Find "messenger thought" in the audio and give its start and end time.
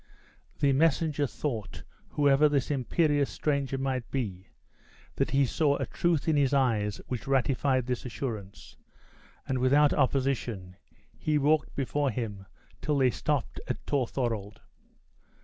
0.73-1.83